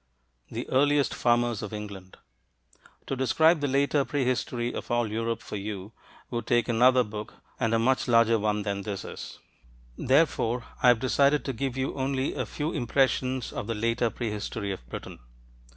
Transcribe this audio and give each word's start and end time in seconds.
THE 0.49 0.67
EARLIEST 0.69 1.13
FARMERS 1.13 1.61
OF 1.61 1.73
ENGLAND 1.73 2.17
To 3.05 3.15
describe 3.15 3.59
the 3.59 3.67
later 3.67 4.03
prehistory 4.03 4.73
of 4.73 4.89
all 4.89 5.11
Europe 5.11 5.43
for 5.43 5.57
you 5.57 5.91
would 6.31 6.47
take 6.47 6.67
another 6.67 7.03
book 7.03 7.35
and 7.59 7.71
a 7.75 7.77
much 7.77 8.07
larger 8.07 8.39
one 8.39 8.63
than 8.63 8.81
this 8.81 9.05
is. 9.05 9.37
Therefore, 9.95 10.65
I 10.81 10.87
have 10.87 10.99
decided 10.99 11.45
to 11.45 11.53
give 11.53 11.77
you 11.77 11.93
only 11.93 12.33
a 12.33 12.47
few 12.47 12.71
impressions 12.71 13.53
of 13.53 13.67
the 13.67 13.75
later 13.75 14.09
prehistory 14.09 14.71
of 14.71 14.83
Britain. 14.89 15.19